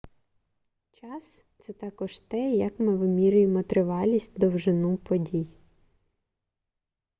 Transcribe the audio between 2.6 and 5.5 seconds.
ми вимірюємо тривалість довжину подій